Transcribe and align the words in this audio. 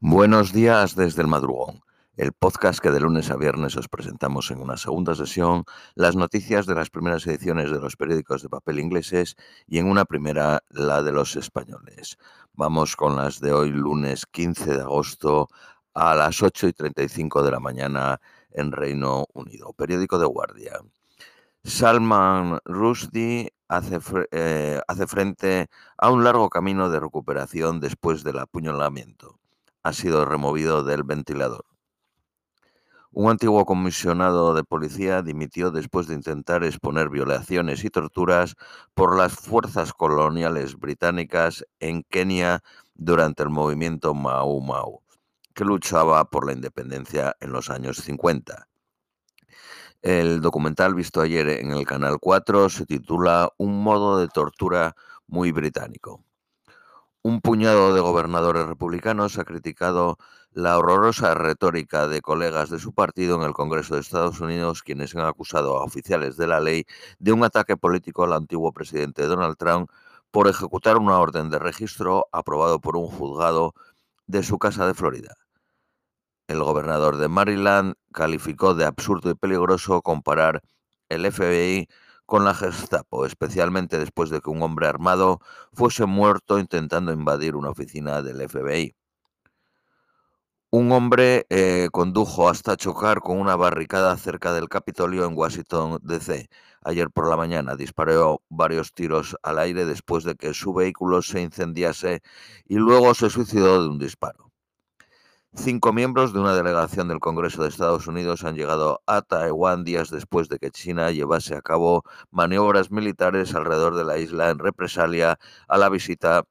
Buenos 0.00 0.52
días 0.52 0.94
desde 0.94 1.22
el 1.22 1.26
madrugón, 1.26 1.80
el 2.16 2.32
podcast 2.32 2.78
que 2.78 2.92
de 2.92 3.00
lunes 3.00 3.32
a 3.32 3.36
viernes 3.36 3.76
os 3.76 3.88
presentamos 3.88 4.48
en 4.52 4.60
una 4.60 4.76
segunda 4.76 5.16
sesión 5.16 5.64
las 5.96 6.14
noticias 6.14 6.66
de 6.66 6.76
las 6.76 6.88
primeras 6.88 7.26
ediciones 7.26 7.72
de 7.72 7.80
los 7.80 7.96
periódicos 7.96 8.40
de 8.40 8.48
papel 8.48 8.78
ingleses 8.78 9.34
y 9.66 9.78
en 9.78 9.90
una 9.90 10.04
primera 10.04 10.62
la 10.70 11.02
de 11.02 11.10
los 11.10 11.34
españoles. 11.34 12.16
Vamos 12.52 12.94
con 12.94 13.16
las 13.16 13.40
de 13.40 13.52
hoy 13.52 13.70
lunes 13.72 14.24
15 14.26 14.76
de 14.76 14.82
agosto 14.82 15.48
a 15.94 16.14
las 16.14 16.44
8 16.44 16.68
y 16.68 16.72
35 16.74 17.42
de 17.42 17.50
la 17.50 17.58
mañana 17.58 18.20
en 18.52 18.70
Reino 18.70 19.26
Unido. 19.32 19.72
Periódico 19.72 20.20
de 20.20 20.26
Guardia. 20.26 20.78
Salman 21.64 22.60
Rushdie 22.64 23.52
hace, 23.66 23.98
eh, 24.30 24.80
hace 24.86 25.06
frente 25.08 25.66
a 25.96 26.10
un 26.12 26.22
largo 26.22 26.48
camino 26.50 26.88
de 26.88 27.00
recuperación 27.00 27.80
después 27.80 28.22
del 28.22 28.38
apuñalamiento 28.38 29.37
ha 29.82 29.92
sido 29.92 30.24
removido 30.24 30.82
del 30.84 31.04
ventilador. 31.04 31.64
Un 33.10 33.30
antiguo 33.30 33.64
comisionado 33.64 34.54
de 34.54 34.64
policía 34.64 35.22
dimitió 35.22 35.70
después 35.70 36.06
de 36.06 36.14
intentar 36.14 36.62
exponer 36.62 37.08
violaciones 37.08 37.82
y 37.82 37.90
torturas 37.90 38.54
por 38.94 39.16
las 39.16 39.32
fuerzas 39.32 39.92
coloniales 39.92 40.76
británicas 40.78 41.64
en 41.80 42.02
Kenia 42.04 42.62
durante 42.94 43.42
el 43.42 43.48
movimiento 43.48 44.12
Mau 44.12 44.60
Mau, 44.60 45.02
que 45.54 45.64
luchaba 45.64 46.28
por 46.28 46.46
la 46.46 46.52
independencia 46.52 47.34
en 47.40 47.50
los 47.50 47.70
años 47.70 47.96
50. 47.96 48.68
El 50.02 50.40
documental 50.40 50.94
visto 50.94 51.20
ayer 51.20 51.48
en 51.48 51.72
el 51.72 51.86
Canal 51.86 52.18
4 52.20 52.68
se 52.68 52.86
titula 52.86 53.50
Un 53.56 53.82
modo 53.82 54.18
de 54.18 54.28
tortura 54.28 54.94
muy 55.26 55.50
británico. 55.50 56.22
Un 57.28 57.42
puñado 57.42 57.92
de 57.92 58.00
gobernadores 58.00 58.66
republicanos 58.66 59.36
ha 59.36 59.44
criticado 59.44 60.16
la 60.50 60.78
horrorosa 60.78 61.34
retórica 61.34 62.08
de 62.08 62.22
colegas 62.22 62.70
de 62.70 62.78
su 62.78 62.94
partido 62.94 63.36
en 63.36 63.42
el 63.42 63.52
Congreso 63.52 63.94
de 63.94 64.00
Estados 64.00 64.40
Unidos, 64.40 64.82
quienes 64.82 65.14
han 65.14 65.26
acusado 65.26 65.76
a 65.76 65.84
oficiales 65.84 66.38
de 66.38 66.46
la 66.46 66.58
ley 66.58 66.86
de 67.18 67.32
un 67.32 67.44
ataque 67.44 67.76
político 67.76 68.24
al 68.24 68.32
antiguo 68.32 68.72
presidente 68.72 69.26
Donald 69.26 69.58
Trump 69.58 69.90
por 70.30 70.48
ejecutar 70.48 70.96
una 70.96 71.18
orden 71.18 71.50
de 71.50 71.58
registro 71.58 72.28
aprobado 72.32 72.80
por 72.80 72.96
un 72.96 73.08
juzgado 73.08 73.74
de 74.26 74.42
su 74.42 74.58
casa 74.58 74.86
de 74.86 74.94
Florida. 74.94 75.34
El 76.46 76.62
gobernador 76.62 77.18
de 77.18 77.28
Maryland 77.28 77.92
calificó 78.10 78.74
de 78.74 78.86
absurdo 78.86 79.28
y 79.28 79.34
peligroso 79.34 80.00
comparar 80.00 80.62
el 81.10 81.30
FBI 81.30 81.88
con 82.28 82.44
la 82.44 82.52
Gestapo, 82.52 83.24
especialmente 83.24 83.98
después 83.98 84.28
de 84.28 84.42
que 84.42 84.50
un 84.50 84.62
hombre 84.62 84.86
armado 84.86 85.40
fuese 85.72 86.04
muerto 86.04 86.58
intentando 86.58 87.10
invadir 87.10 87.56
una 87.56 87.70
oficina 87.70 88.20
del 88.20 88.46
FBI. 88.46 88.94
Un 90.70 90.92
hombre 90.92 91.46
eh, 91.48 91.88
condujo 91.90 92.50
hasta 92.50 92.76
chocar 92.76 93.20
con 93.20 93.38
una 93.40 93.56
barricada 93.56 94.14
cerca 94.18 94.52
del 94.52 94.68
Capitolio 94.68 95.24
en 95.24 95.38
Washington, 95.38 96.00
D.C. 96.02 96.50
Ayer 96.82 97.08
por 97.10 97.30
la 97.30 97.38
mañana 97.38 97.76
disparó 97.76 98.42
varios 98.50 98.92
tiros 98.92 99.34
al 99.42 99.58
aire 99.58 99.86
después 99.86 100.24
de 100.24 100.34
que 100.34 100.52
su 100.52 100.74
vehículo 100.74 101.22
se 101.22 101.40
incendiase 101.40 102.20
y 102.66 102.76
luego 102.76 103.14
se 103.14 103.30
suicidó 103.30 103.82
de 103.82 103.88
un 103.88 103.98
disparo. 103.98 104.47
Cinco 105.54 105.92
miembros 105.92 106.32
de 106.32 106.40
una 106.40 106.54
delegación 106.54 107.08
del 107.08 107.20
Congreso 107.20 107.62
de 107.62 107.68
Estados 107.68 108.06
Unidos 108.06 108.44
han 108.44 108.54
llegado 108.54 109.02
a 109.06 109.22
Taiwán 109.22 109.82
días 109.82 110.10
después 110.10 110.48
de 110.48 110.58
que 110.58 110.70
China 110.70 111.10
llevase 111.10 111.56
a 111.56 111.62
cabo 111.62 112.04
maniobras 112.30 112.90
militares 112.90 113.54
alrededor 113.54 113.96
de 113.96 114.04
la 114.04 114.18
isla 114.18 114.50
en 114.50 114.58
represalia 114.58 115.38
a 115.66 115.78
la 115.78 115.88
visita 115.88 116.44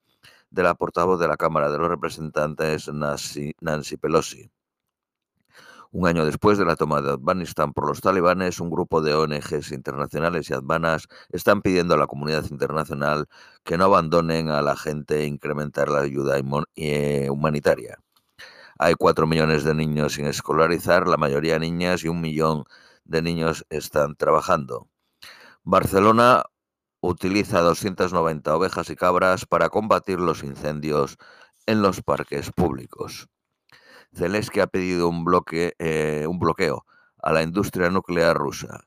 de 0.49 0.63
la 0.63 0.75
portavoz 0.75 1.19
de 1.19 1.27
la 1.27 1.37
Cámara 1.37 1.69
de 1.71 1.77
los 1.77 1.89
Representantes, 1.89 2.89
Nancy, 2.91 3.97
Pelosi. 3.97 4.51
Un 5.91 6.07
año 6.07 6.25
después 6.25 6.57
de 6.57 6.65
la 6.65 6.75
toma 6.75 7.01
de 7.01 7.13
Afganistán 7.13 7.73
por 7.73 7.87
los 7.87 8.01
talibanes, 8.01 8.59
un 8.59 8.69
grupo 8.69 9.01
de 9.01 9.13
ONGs 9.13 9.71
internacionales 9.71 10.49
y 10.49 10.53
afganas 10.53 11.07
están 11.29 11.61
pidiendo 11.61 11.93
a 11.93 11.97
la 11.97 12.07
comunidad 12.07 12.45
internacional 12.49 13.27
que 13.63 13.77
no 13.77 13.85
abandonen 13.85 14.49
a 14.49 14.61
la 14.61 14.75
gente 14.75 15.21
e 15.21 15.25
incrementar 15.25 15.89
la 15.89 16.01
ayuda 16.01 16.35
eh, 16.75 17.29
humanitaria. 17.29 17.97
Hay 18.79 18.93
cuatro 18.93 19.25
millones 19.25 19.63
de 19.63 19.73
niños 19.73 20.13
sin 20.13 20.25
escolarizar, 20.25 21.07
la 21.07 21.17
mayoría 21.17 21.57
niñas, 21.57 22.03
y 22.03 22.09
un 22.09 22.21
millón 22.21 22.65
de 23.05 23.21
niños 23.21 23.65
están 23.69 24.15
trabajando. 24.15 24.87
Barcelona 25.63 26.43
utiliza 27.01 27.61
290 27.61 28.55
ovejas 28.55 28.89
y 28.89 28.95
cabras 28.95 29.45
para 29.45 29.69
combatir 29.69 30.19
los 30.19 30.43
incendios 30.43 31.17
en 31.65 31.81
los 31.81 32.01
parques 32.01 32.51
públicos. 32.51 33.27
Zelensky 34.13 34.59
ha 34.59 34.67
pedido 34.67 35.09
un, 35.09 35.25
eh, 35.51 36.27
bloqueo 36.29 36.85
a 37.21 37.33
la 37.33 37.43
industria 37.43 37.89
nuclear 37.89 38.37
rusa. 38.37 38.81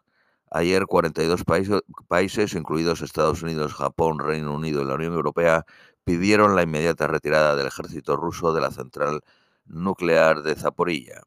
Ayer 0.50 0.86
42 0.86 1.44
países, 1.44 1.80
países, 2.08 2.54
incluidos 2.54 3.02
Estados 3.02 3.42
Unidos, 3.42 3.74
Japón, 3.74 4.18
Reino 4.18 4.54
Unido 4.54 4.82
y 4.82 4.86
la 4.86 4.94
Unión 4.94 5.14
Europea, 5.14 5.64
pidieron 6.04 6.56
la 6.56 6.62
inmediata 6.62 7.06
retirada 7.06 7.54
del 7.56 7.68
ejército 7.68 8.16
ruso 8.16 8.52
de 8.52 8.60
la 8.60 8.70
central 8.70 9.20
nuclear 9.70 10.42
de 10.42 10.54
Zaporilla. 10.54 11.22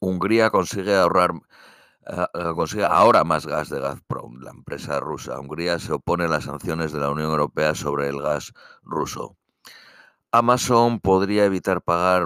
Hungría 0.00 0.50
consigue 0.50 0.96
ahorrar 0.96 1.32
ah, 2.06 2.28
ah, 2.34 2.52
consigue 2.54 2.84
ahora 2.84 3.24
más 3.24 3.46
gas 3.46 3.68
de 3.70 3.80
Gazprom, 3.80 4.40
la 4.40 4.50
empresa 4.50 5.00
rusa. 5.00 5.38
Hungría 5.38 5.78
se 5.78 5.92
opone 5.92 6.24
a 6.24 6.28
las 6.28 6.44
sanciones 6.44 6.92
de 6.92 7.00
la 7.00 7.10
Unión 7.10 7.30
Europea 7.30 7.74
sobre 7.74 8.08
el 8.08 8.20
gas 8.20 8.52
ruso. 8.82 9.36
Amazon 10.32 11.00
podría 11.00 11.44
evitar 11.44 11.82
pagar 11.82 12.24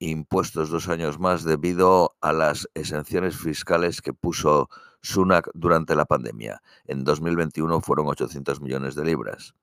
impuestos 0.00 0.68
dos 0.68 0.88
años 0.88 1.20
más 1.20 1.44
debido 1.44 2.16
a 2.20 2.32
las 2.32 2.68
exenciones 2.74 3.36
fiscales 3.36 4.02
que 4.02 4.12
puso 4.12 4.68
Sunak 5.00 5.48
durante 5.54 5.94
la 5.94 6.06
pandemia. 6.06 6.60
En 6.86 7.04
2021 7.04 7.80
fueron 7.82 8.08
800 8.08 8.60
millones 8.60 8.96
de 8.96 9.04
libras. 9.04 9.54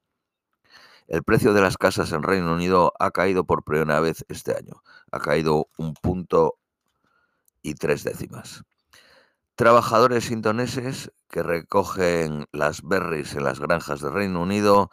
El 1.13 1.21
precio 1.21 1.53
de 1.53 1.61
las 1.61 1.77
casas 1.77 2.11
en 2.11 2.23
Reino 2.23 2.51
Unido 2.51 2.91
ha 2.97 3.11
caído 3.11 3.43
por 3.43 3.63
primera 3.63 3.99
vez 3.99 4.25
este 4.29 4.57
año. 4.57 4.81
Ha 5.11 5.19
caído 5.19 5.67
un 5.77 5.93
punto 5.93 6.55
y 7.61 7.75
tres 7.75 8.03
décimas. 8.03 8.63
Trabajadores 9.53 10.31
indoneses 10.31 11.11
que 11.29 11.43
recogen 11.43 12.47
las 12.51 12.81
berries 12.81 13.35
en 13.35 13.43
las 13.43 13.59
granjas 13.59 14.01
de 14.01 14.09
Reino 14.09 14.41
Unido 14.41 14.89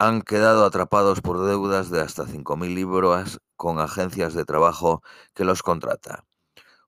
han 0.00 0.20
quedado 0.20 0.64
atrapados 0.64 1.20
por 1.20 1.46
deudas 1.46 1.90
de 1.90 2.00
hasta 2.00 2.24
5.000 2.24 2.74
libras 2.74 3.38
con 3.54 3.78
agencias 3.78 4.34
de 4.34 4.44
trabajo 4.44 5.00
que 5.32 5.44
los 5.44 5.62
contrata. 5.62 6.24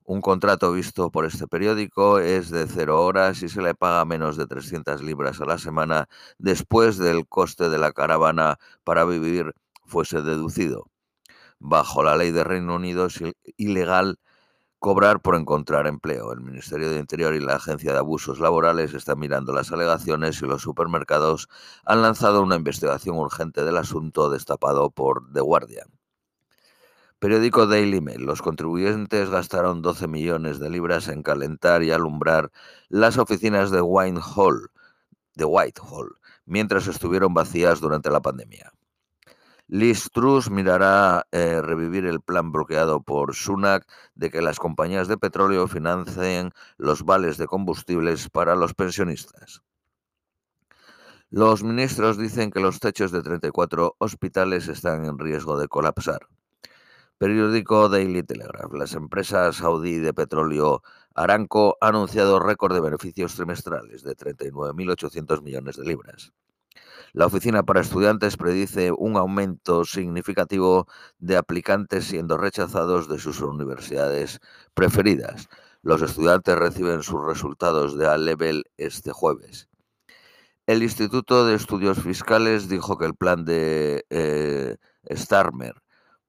Un 0.08 0.20
contrato 0.20 0.70
visto 0.70 1.10
por 1.10 1.24
este 1.24 1.48
periódico 1.48 2.20
es 2.20 2.50
de 2.50 2.68
cero 2.68 3.02
horas 3.02 3.42
y 3.42 3.48
se 3.48 3.60
le 3.60 3.74
paga 3.74 4.04
menos 4.04 4.36
de 4.36 4.46
300 4.46 5.02
libras 5.02 5.40
a 5.40 5.46
la 5.46 5.58
semana 5.58 6.08
después 6.38 6.96
del 6.96 7.26
coste 7.26 7.68
de 7.68 7.78
la 7.78 7.90
caravana 7.90 8.58
para 8.84 9.04
vivir 9.04 9.52
fuese 9.84 10.22
deducido. 10.22 10.86
Bajo 11.58 12.04
la 12.04 12.16
ley 12.16 12.30
de 12.30 12.44
Reino 12.44 12.76
Unido 12.76 13.06
es 13.06 13.20
ilegal 13.56 14.20
cobrar 14.78 15.20
por 15.22 15.34
encontrar 15.34 15.88
empleo. 15.88 16.32
El 16.32 16.40
Ministerio 16.40 16.88
de 16.88 17.00
Interior 17.00 17.34
y 17.34 17.40
la 17.40 17.56
Agencia 17.56 17.92
de 17.92 17.98
Abusos 17.98 18.38
Laborales 18.38 18.94
están 18.94 19.18
mirando 19.18 19.52
las 19.52 19.72
alegaciones 19.72 20.40
y 20.40 20.46
los 20.46 20.62
supermercados 20.62 21.48
han 21.84 22.02
lanzado 22.02 22.42
una 22.42 22.54
investigación 22.54 23.16
urgente 23.16 23.64
del 23.64 23.76
asunto 23.76 24.30
destapado 24.30 24.90
por 24.90 25.32
The 25.32 25.40
Guardian. 25.40 25.95
Periódico 27.18 27.66
Daily 27.66 28.02
Mail. 28.02 28.26
Los 28.26 28.42
contribuyentes 28.42 29.30
gastaron 29.30 29.80
12 29.80 30.06
millones 30.06 30.58
de 30.58 30.68
libras 30.68 31.08
en 31.08 31.22
calentar 31.22 31.82
y 31.82 31.90
alumbrar 31.90 32.52
las 32.88 33.16
oficinas 33.16 33.70
de 33.70 33.80
Whitehall, 33.80 34.70
de 35.34 35.44
Whitehall 35.46 36.18
mientras 36.44 36.86
estuvieron 36.88 37.32
vacías 37.32 37.80
durante 37.80 38.10
la 38.10 38.20
pandemia. 38.20 38.70
Liz 39.68 40.10
Truss 40.12 40.50
mirará 40.50 41.26
eh, 41.32 41.60
revivir 41.62 42.04
el 42.04 42.20
plan 42.20 42.52
bloqueado 42.52 43.02
por 43.02 43.34
Sunak 43.34 43.84
de 44.14 44.30
que 44.30 44.42
las 44.42 44.58
compañías 44.58 45.08
de 45.08 45.16
petróleo 45.16 45.66
financien 45.68 46.52
los 46.76 47.02
vales 47.02 47.38
de 47.38 47.46
combustibles 47.46 48.28
para 48.28 48.54
los 48.54 48.74
pensionistas. 48.74 49.62
Los 51.30 51.64
ministros 51.64 52.18
dicen 52.18 52.50
que 52.50 52.60
los 52.60 52.78
techos 52.78 53.10
de 53.10 53.22
34 53.22 53.96
hospitales 53.98 54.68
están 54.68 55.06
en 55.06 55.18
riesgo 55.18 55.58
de 55.58 55.66
colapsar. 55.66 56.28
Periódico 57.18 57.88
Daily 57.88 58.22
Telegraph. 58.22 58.74
Las 58.74 58.92
empresas 58.92 59.56
saudí 59.56 59.96
de 59.96 60.12
petróleo 60.12 60.82
Aranco 61.14 61.78
ha 61.80 61.88
anunciado 61.88 62.40
récord 62.40 62.74
de 62.74 62.82
beneficios 62.82 63.34
trimestrales 63.34 64.02
de 64.02 64.14
39.800 64.14 65.42
millones 65.42 65.76
de 65.76 65.84
libras. 65.84 66.34
La 67.14 67.24
Oficina 67.24 67.62
para 67.62 67.80
Estudiantes 67.80 68.36
predice 68.36 68.92
un 68.92 69.16
aumento 69.16 69.86
significativo 69.86 70.88
de 71.18 71.38
aplicantes 71.38 72.04
siendo 72.04 72.36
rechazados 72.36 73.08
de 73.08 73.18
sus 73.18 73.40
universidades 73.40 74.40
preferidas. 74.74 75.48
Los 75.80 76.02
estudiantes 76.02 76.54
reciben 76.58 77.02
sus 77.02 77.24
resultados 77.24 77.96
de 77.96 78.08
A-Level 78.08 78.64
este 78.76 79.12
jueves. 79.12 79.70
El 80.66 80.82
Instituto 80.82 81.46
de 81.46 81.54
Estudios 81.54 81.98
Fiscales 82.02 82.68
dijo 82.68 82.98
que 82.98 83.06
el 83.06 83.14
plan 83.14 83.46
de 83.46 84.04
eh, 84.10 84.76
Starmer 85.10 85.76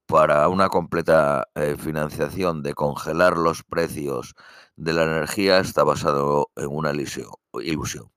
para 0.08 0.48
una 0.48 0.70
completa 0.70 1.48
eh, 1.54 1.76
financiación 1.78 2.62
de 2.62 2.72
congelar 2.72 3.36
los 3.36 3.62
precios 3.62 4.34
de 4.74 4.94
la 4.94 5.04
energía 5.04 5.58
está 5.58 5.84
basado 5.84 6.50
en 6.56 6.68
una 6.68 6.92
ilusión. 6.92 8.10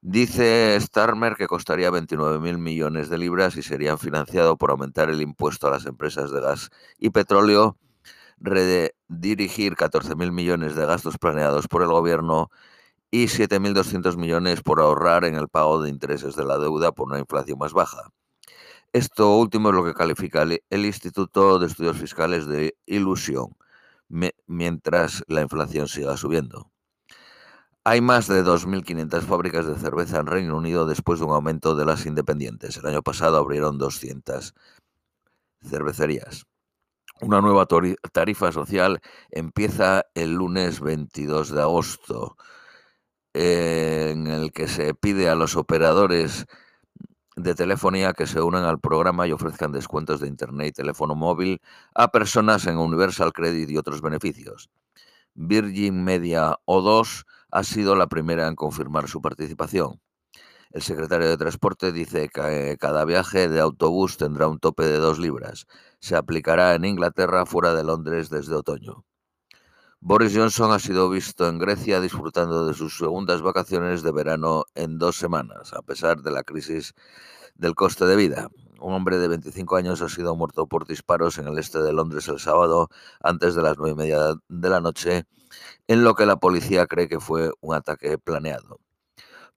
Dice 0.00 0.80
Starmer 0.80 1.36
que 1.36 1.48
costaría 1.48 1.90
29.000 1.90 2.56
millones 2.58 3.10
de 3.10 3.18
libras 3.18 3.56
y 3.56 3.62
serían 3.62 3.98
financiado 3.98 4.56
por 4.56 4.70
aumentar 4.70 5.10
el 5.10 5.20
impuesto 5.20 5.68
a 5.68 5.70
las 5.70 5.84
empresas 5.84 6.30
de 6.30 6.40
gas 6.40 6.70
y 6.98 7.10
petróleo, 7.10 7.76
redirigir 8.38 9.76
14.000 9.76 10.32
millones 10.32 10.76
de 10.76 10.86
gastos 10.86 11.18
planeados 11.18 11.68
por 11.68 11.82
el 11.82 11.88
gobierno 11.88 12.50
y 13.10 13.26
7.200 13.26 14.16
millones 14.16 14.62
por 14.62 14.80
ahorrar 14.80 15.26
en 15.26 15.34
el 15.34 15.48
pago 15.48 15.82
de 15.82 15.90
intereses 15.90 16.36
de 16.36 16.44
la 16.46 16.56
deuda 16.58 16.92
por 16.92 17.08
una 17.08 17.18
inflación 17.18 17.58
más 17.58 17.74
baja. 17.74 18.12
Esto 18.96 19.36
último 19.36 19.68
es 19.68 19.74
lo 19.74 19.84
que 19.84 19.92
califica 19.92 20.40
el, 20.42 20.86
Instituto 20.86 21.58
de 21.58 21.66
Estudios 21.66 21.98
Fiscales 21.98 22.46
de 22.46 22.78
ilusión, 22.86 23.54
mientras 24.46 25.22
la 25.28 25.42
inflación 25.42 25.86
siga 25.86 26.16
subiendo. 26.16 26.72
Hay 27.84 28.00
más 28.00 28.26
de 28.26 28.42
2.500 28.42 29.20
fábricas 29.20 29.66
de 29.66 29.74
cerveza 29.74 30.20
en 30.20 30.26
Reino 30.26 30.56
Unido 30.56 30.86
después 30.86 31.20
de 31.20 31.26
un 31.26 31.32
aumento 31.32 31.76
de 31.76 31.84
las 31.84 32.06
independientes. 32.06 32.78
El 32.78 32.86
año 32.86 33.02
pasado 33.02 33.36
abrieron 33.36 33.76
200 33.76 34.54
cervecerías. 35.62 36.46
Una 37.20 37.42
nueva 37.42 37.66
tarifa 38.12 38.50
social 38.50 39.02
empieza 39.30 40.06
el 40.14 40.36
lunes 40.36 40.80
22 40.80 41.50
de 41.50 41.60
agosto, 41.60 42.38
en 43.34 44.26
el 44.26 44.52
que 44.52 44.68
se 44.68 44.94
pide 44.94 45.28
a 45.28 45.34
los 45.34 45.54
operadores 45.54 46.46
de 47.36 47.54
telefonía 47.54 48.14
que 48.14 48.26
se 48.26 48.40
unan 48.40 48.64
al 48.64 48.80
programa 48.80 49.26
y 49.26 49.32
ofrezcan 49.32 49.70
descuentos 49.70 50.20
de 50.20 50.28
Internet 50.28 50.68
y 50.68 50.72
teléfono 50.72 51.14
móvil 51.14 51.60
a 51.94 52.10
personas 52.10 52.66
en 52.66 52.78
Universal 52.78 53.32
Credit 53.32 53.68
y 53.70 53.76
otros 53.76 54.00
beneficios. 54.00 54.70
Virgin 55.34 56.02
Media 56.02 56.56
O2 56.66 57.26
ha 57.50 57.62
sido 57.62 57.94
la 57.94 58.06
primera 58.06 58.48
en 58.48 58.56
confirmar 58.56 59.06
su 59.08 59.20
participación. 59.20 60.00
El 60.72 60.82
secretario 60.82 61.28
de 61.28 61.36
Transporte 61.36 61.92
dice 61.92 62.28
que 62.28 62.76
cada 62.80 63.04
viaje 63.04 63.48
de 63.48 63.60
autobús 63.60 64.16
tendrá 64.16 64.48
un 64.48 64.58
tope 64.58 64.84
de 64.84 64.98
dos 64.98 65.18
libras. 65.18 65.66
Se 66.00 66.16
aplicará 66.16 66.74
en 66.74 66.84
Inglaterra 66.86 67.46
fuera 67.46 67.74
de 67.74 67.84
Londres 67.84 68.30
desde 68.30 68.54
otoño. 68.54 69.04
Boris 70.08 70.36
Johnson 70.36 70.70
ha 70.70 70.78
sido 70.78 71.10
visto 71.10 71.48
en 71.48 71.58
Grecia 71.58 72.00
disfrutando 72.00 72.64
de 72.64 72.74
sus 72.74 72.96
segundas 72.96 73.42
vacaciones 73.42 74.04
de 74.04 74.12
verano 74.12 74.62
en 74.76 75.00
dos 75.00 75.16
semanas, 75.16 75.72
a 75.72 75.82
pesar 75.82 76.22
de 76.22 76.30
la 76.30 76.44
crisis 76.44 76.94
del 77.56 77.74
coste 77.74 78.06
de 78.06 78.14
vida. 78.14 78.48
Un 78.78 78.92
hombre 78.92 79.18
de 79.18 79.26
25 79.26 79.74
años 79.74 80.02
ha 80.02 80.08
sido 80.08 80.36
muerto 80.36 80.68
por 80.68 80.86
disparos 80.86 81.38
en 81.38 81.48
el 81.48 81.58
este 81.58 81.80
de 81.80 81.92
Londres 81.92 82.28
el 82.28 82.38
sábado 82.38 82.88
antes 83.20 83.56
de 83.56 83.62
las 83.62 83.78
nueve 83.78 83.94
y 83.94 83.96
media 83.96 84.36
de 84.48 84.70
la 84.70 84.80
noche, 84.80 85.24
en 85.88 86.04
lo 86.04 86.14
que 86.14 86.24
la 86.24 86.36
policía 86.36 86.86
cree 86.86 87.08
que 87.08 87.18
fue 87.18 87.50
un 87.60 87.74
ataque 87.74 88.16
planeado. 88.16 88.78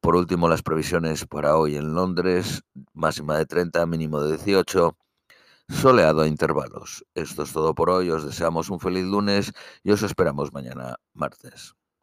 Por 0.01 0.15
último, 0.15 0.49
las 0.49 0.63
previsiones 0.63 1.27
para 1.27 1.57
hoy 1.57 1.75
en 1.75 1.93
Londres, 1.93 2.63
máxima 2.93 3.37
de 3.37 3.45
30, 3.45 3.85
mínimo 3.85 4.19
de 4.19 4.29
18 4.37 4.97
soleado 5.69 6.21
a 6.21 6.27
intervalos. 6.27 7.05
Esto 7.15 7.43
es 7.43 7.53
todo 7.53 7.73
por 7.75 7.89
hoy, 7.89 8.09
os 8.09 8.25
deseamos 8.25 8.69
un 8.69 8.79
feliz 8.79 9.05
lunes 9.05 9.53
y 9.83 9.91
os 9.91 10.03
esperamos 10.03 10.53
mañana 10.53 10.97
martes. 11.13 11.78